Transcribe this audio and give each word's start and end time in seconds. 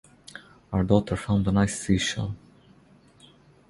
Our 0.73 0.83
daughter 0.83 1.15
found 1.15 1.47
a 1.47 1.51
nice 1.51 1.79
seashell 1.79 2.35